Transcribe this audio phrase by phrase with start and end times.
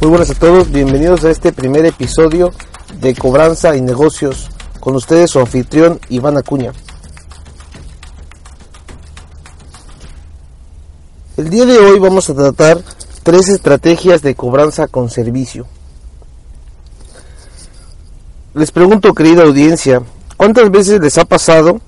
[0.00, 2.52] Muy buenas a todos, bienvenidos a este primer episodio
[3.00, 4.50] de Cobranza y Negocios.
[4.78, 6.72] Con ustedes su anfitrión Iván Acuña.
[11.36, 12.80] El día de hoy vamos a tratar
[13.24, 15.66] tres estrategias de cobranza con servicio.
[18.54, 20.02] Les pregunto, querida audiencia,
[20.36, 21.80] ¿cuántas veces les ha pasado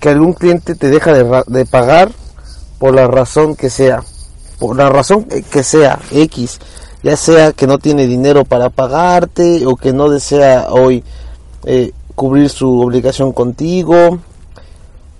[0.00, 2.10] que algún cliente te deja de, pagar
[2.78, 4.02] por la razón que sea?
[4.58, 6.60] Por la razón que sea, X
[7.04, 11.04] ya sea que no tiene dinero para pagarte o que no desea hoy
[11.66, 14.20] eh, cubrir su obligación contigo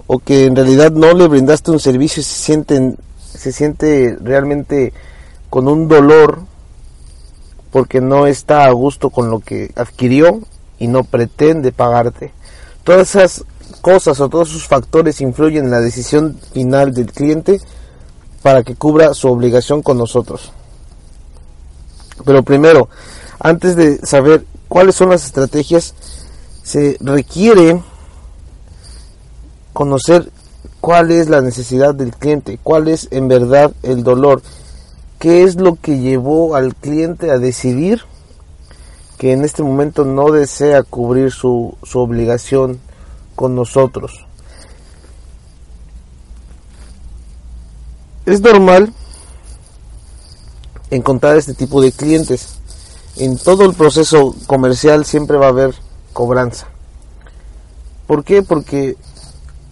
[0.06, 4.94] o que en realidad no le brindaste un servicio y se sienten se siente realmente
[5.50, 6.40] con un dolor
[7.70, 10.40] porque no está a gusto con lo que adquirió
[10.84, 12.32] y no pretende pagarte.
[12.84, 13.44] Todas esas
[13.80, 17.60] cosas o todos esos factores influyen en la decisión final del cliente
[18.42, 20.52] para que cubra su obligación con nosotros.
[22.26, 22.90] Pero primero,
[23.40, 25.94] antes de saber cuáles son las estrategias,
[26.62, 27.82] se requiere
[29.72, 30.30] conocer
[30.82, 34.42] cuál es la necesidad del cliente, cuál es en verdad el dolor,
[35.18, 38.02] qué es lo que llevó al cliente a decidir
[39.18, 42.80] que en este momento no desea cubrir su, su obligación
[43.34, 44.26] con nosotros.
[48.26, 48.92] Es normal
[50.90, 52.58] encontrar este tipo de clientes.
[53.16, 55.74] En todo el proceso comercial siempre va a haber
[56.12, 56.66] cobranza.
[58.06, 58.42] ¿Por qué?
[58.42, 58.96] Porque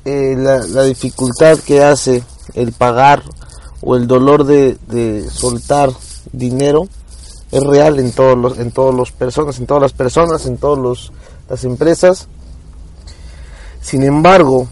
[0.05, 2.23] eh, la, dificultad que hace
[2.55, 3.23] el pagar
[3.81, 5.91] o el dolor de, de soltar
[6.33, 6.89] dinero
[7.53, 11.13] es real en todos los en todas las personas en todas las personas en todas
[11.49, 12.27] las empresas
[13.81, 14.67] sin embargo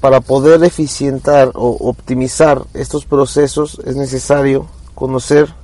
[0.00, 5.54] para poder eficientar o optimizar estos procesos es necesario conocer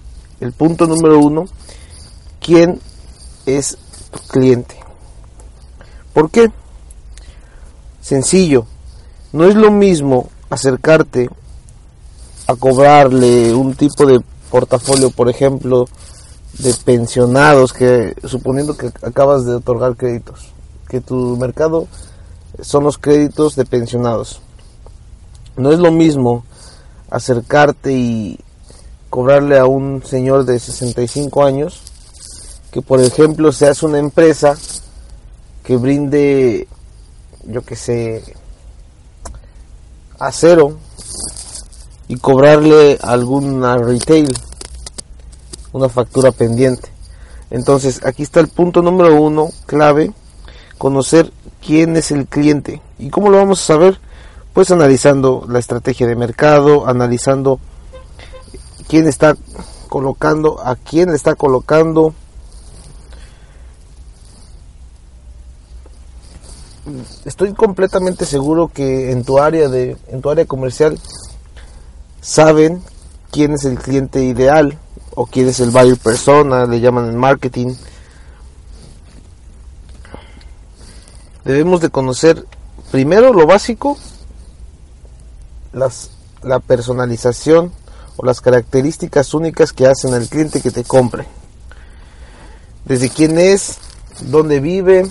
[0.40, 1.46] el punto número uno,
[2.40, 2.80] quién
[3.46, 3.78] es
[4.10, 4.76] tu cliente.
[6.12, 6.50] ¿Por qué?
[8.00, 8.66] Sencillo,
[9.32, 11.28] no es lo mismo acercarte
[12.46, 14.20] a cobrarle un tipo de
[14.50, 15.86] portafolio, por ejemplo,
[16.58, 20.52] de pensionados, que suponiendo que acabas de otorgar créditos,
[20.88, 21.86] que tu mercado
[22.60, 24.40] son los créditos de pensionados.
[25.56, 26.44] No es lo mismo
[27.10, 28.38] acercarte y
[29.10, 31.80] cobrarle a un señor de 65 años
[32.70, 34.56] que por ejemplo se hace una empresa
[35.64, 36.68] que brinde
[37.44, 38.22] yo que sé
[40.18, 40.76] acero
[42.08, 44.28] y cobrarle alguna retail
[45.76, 46.88] una factura pendiente.
[47.50, 50.12] Entonces aquí está el punto número uno clave
[50.78, 51.30] conocer
[51.64, 52.80] quién es el cliente.
[52.98, 54.00] Y cómo lo vamos a saber
[54.54, 57.60] pues analizando la estrategia de mercado analizando
[58.88, 59.36] quién está
[59.90, 62.14] colocando, a quién está colocando.
[67.26, 70.98] Estoy completamente seguro que en tu área de en tu área comercial
[72.22, 72.82] saben
[73.30, 74.78] quién es el cliente ideal
[75.16, 77.74] o quién es el buyer persona, le llaman en marketing.
[81.44, 82.46] Debemos de conocer
[82.92, 83.96] primero lo básico,
[85.72, 86.10] las,
[86.42, 87.72] la personalización
[88.16, 91.26] o las características únicas que hacen al cliente que te compre.
[92.84, 93.78] Desde quién es,
[94.20, 95.08] dónde vive,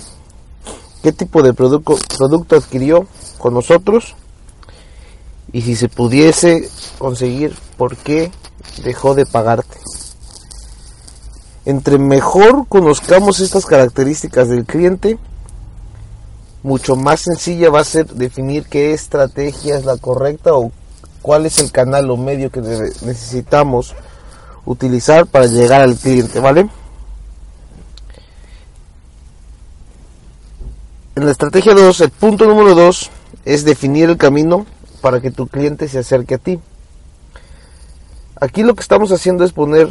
[1.02, 3.08] qué tipo de producto, producto adquirió
[3.38, 4.14] con nosotros
[5.52, 8.30] y si se pudiese conseguir por qué
[8.84, 9.85] dejó de pagarte.
[11.66, 15.18] Entre mejor conozcamos estas características del cliente,
[16.62, 20.70] mucho más sencilla va a ser definir qué estrategia es la correcta o
[21.22, 23.96] cuál es el canal o medio que necesitamos
[24.64, 26.68] utilizar para llegar al cliente, ¿vale?
[31.16, 33.10] En la estrategia 2, el punto número 2
[33.44, 34.66] es definir el camino
[35.00, 36.60] para que tu cliente se acerque a ti.
[38.40, 39.90] Aquí lo que estamos haciendo es poner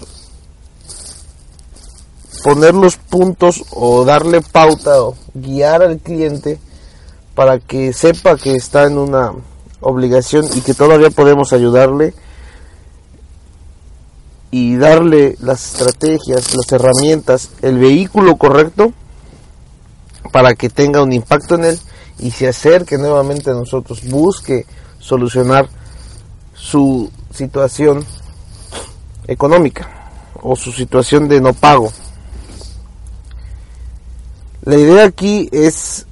[2.46, 6.60] poner los puntos o darle pauta o guiar al cliente
[7.34, 9.32] para que sepa que está en una
[9.82, 12.14] obligación y que todavía podemos ayudarle
[14.52, 18.94] y darle las estrategias, las herramientas, el vehículo correcto
[20.32, 21.80] para que tenga un impacto en él
[22.20, 24.68] y se acerque nuevamente a nosotros, busque
[25.00, 25.68] solucionar
[26.54, 28.06] su situación
[29.26, 30.12] económica
[30.44, 31.92] o su situación de no pago.
[34.66, 36.08] La idea aquí es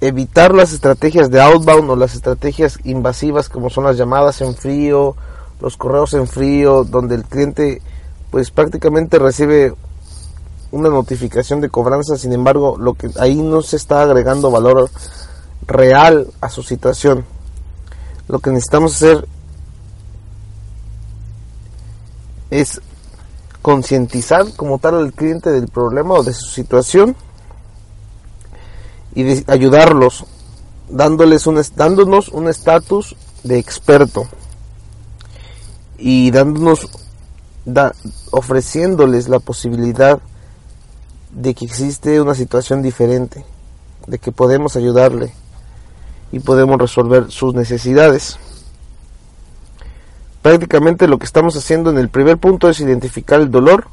[0.00, 5.16] evitar las estrategias de outbound o las estrategias invasivas como son las llamadas en frío,
[5.60, 7.82] los correos en frío, donde el cliente
[8.30, 9.74] pues prácticamente recibe
[10.70, 14.88] una notificación de cobranza, sin embargo, lo que ahí no se está agregando valor
[15.66, 17.24] real a su situación.
[18.28, 19.26] Lo que necesitamos hacer
[22.50, 22.80] es
[23.68, 27.14] concientizar como tal al cliente del problema o de su situación
[29.14, 30.24] y ayudarlos
[30.88, 34.26] dándoles un, dándonos un estatus de experto
[35.98, 36.88] y dándonos
[38.30, 40.18] ofreciéndoles la posibilidad
[41.30, 43.44] de que existe una situación diferente,
[44.06, 45.30] de que podemos ayudarle
[46.32, 48.38] y podemos resolver sus necesidades.
[50.42, 53.88] Prácticamente lo que estamos haciendo en el primer punto es identificar el dolor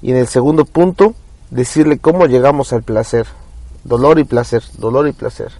[0.00, 1.14] y en el segundo punto
[1.50, 3.26] decirle cómo llegamos al placer.
[3.84, 5.52] Dolor y placer, dolor y placer.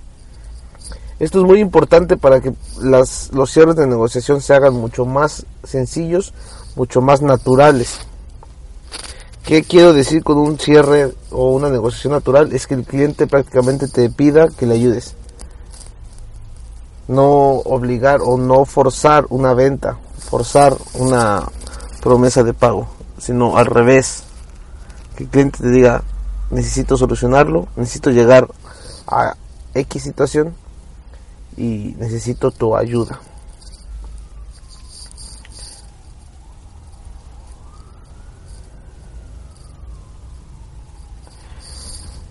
[1.19, 5.47] Esto es muy importante para que las, los cierres de negociación se hagan mucho más
[5.65, 6.33] sencillos,
[6.77, 7.99] mucho más naturales.
[9.45, 12.53] ¿Qué quiero decir con un cierre o una negociación natural?
[12.53, 15.15] Es que el cliente prácticamente te pida que le ayudes.
[17.09, 17.27] No
[17.65, 21.43] obligar o no forzar una venta, forzar una
[22.03, 22.87] promesa de pago,
[23.19, 24.25] sino al revés.
[25.17, 26.03] Que el cliente te diga,
[26.51, 28.49] necesito solucionarlo, necesito llegar
[29.07, 29.35] a
[29.75, 30.55] X situación
[31.57, 33.21] y necesito tu ayuda.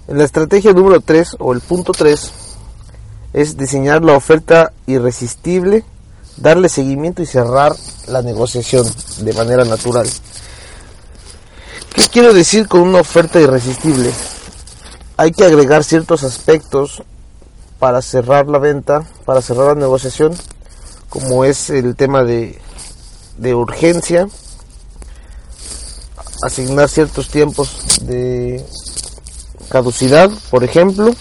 [0.08, 2.47] La estrategia número 3 o el punto 3
[3.38, 5.86] es diseñar la oferta irresistible,
[6.38, 7.76] darle seguimiento y cerrar
[8.08, 10.10] la negociación de manera natural.
[11.94, 14.12] ¿Qué quiero decir con una oferta irresistible?
[15.18, 17.04] Hay que agregar ciertos aspectos
[17.78, 20.36] para cerrar la venta, para cerrar la negociación,
[21.08, 22.60] como es el tema de,
[23.38, 24.28] de urgencia,
[26.44, 28.66] asignar ciertos tiempos de
[29.70, 31.14] caducidad, por ejemplo,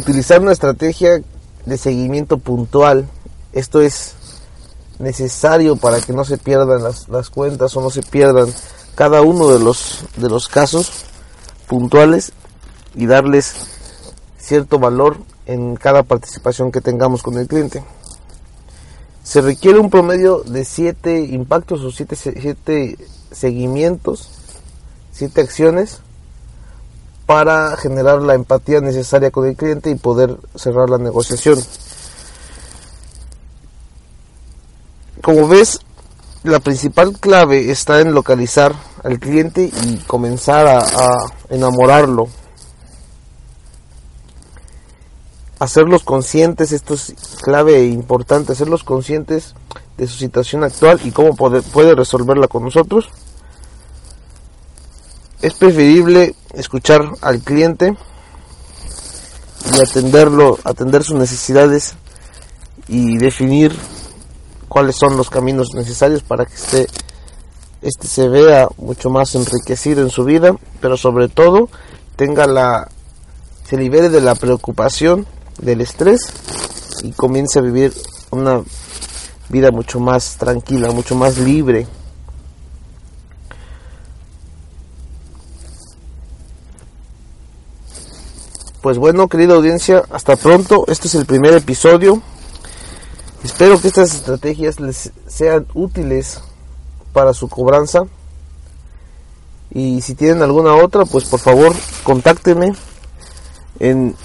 [0.00, 1.20] utilizar una estrategia
[1.66, 3.06] de seguimiento puntual,
[3.52, 4.14] esto es
[4.98, 8.48] necesario para que no se pierdan las, las cuentas o no se pierdan
[8.94, 10.90] cada uno de los, de los casos
[11.66, 12.32] puntuales
[12.94, 13.54] y darles
[14.38, 17.84] cierto valor en cada participación que tengamos con el cliente.
[19.22, 22.98] Se requiere un promedio de 7 impactos o 7 siete,
[23.30, 24.28] seguimientos,
[25.12, 26.00] 7 acciones
[27.30, 31.60] para generar la empatía necesaria con el cliente y poder cerrar la negociación.
[35.22, 35.78] Como ves,
[36.42, 38.74] la principal clave está en localizar
[39.04, 40.82] al cliente y comenzar a,
[41.50, 42.26] enamorarlo.
[45.60, 49.54] Hacerlos conscientes, esto es clave e importante, hacerlos conscientes
[49.96, 53.08] de su situación actual y cómo puede resolverla con nosotros
[55.42, 57.96] es preferible escuchar al cliente
[59.74, 61.94] y atenderlo, atender sus necesidades
[62.88, 63.74] y definir
[64.68, 66.86] cuáles son los caminos necesarios para que este,
[67.82, 71.68] este se vea mucho más enriquecido en su vida, pero sobre todo
[72.16, 72.88] tenga la
[73.68, 75.26] se libere de la preocupación,
[75.58, 76.32] del estrés
[77.04, 77.92] y comience a vivir
[78.30, 78.62] una
[79.48, 81.86] vida mucho más tranquila, mucho más libre.
[88.82, 90.86] Pues bueno, querida audiencia, hasta pronto.
[90.88, 92.22] Este es el primer episodio.
[93.44, 96.40] Espero que estas estrategias les sean útiles
[97.12, 98.04] para su cobranza.
[99.70, 102.74] Y si tienen alguna otra, pues por favor, contáctenme.
[103.80, 104.16] En,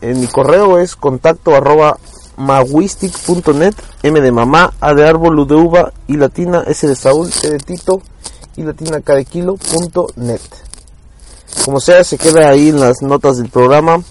[0.00, 1.98] en mi correo es contacto arroba
[2.36, 3.74] mawistic.net,
[4.04, 7.50] M de mamá, A de árbol, U de uva, y latina, S de Saúl, T
[7.50, 8.00] de Tito,
[8.56, 10.40] y latina, de kilo, punto net.
[11.64, 14.02] Como sea, se queda ahí en las notas del programa.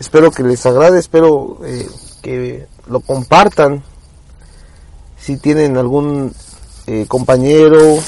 [0.00, 1.88] Espero que les agrade, espero eh,
[2.20, 3.84] que lo compartan.
[5.16, 6.34] Si tienen algún
[6.86, 7.98] eh, compañero,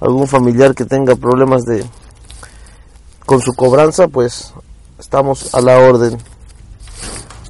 [0.00, 1.84] algún familiar que tenga problemas de
[3.26, 4.52] con su cobranza, pues
[4.98, 6.16] estamos a la orden.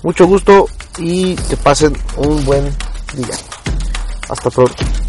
[0.03, 0.67] Mucho gusto
[0.97, 2.65] y que pasen un buen
[3.15, 3.37] día.
[4.29, 5.00] Hasta pronto.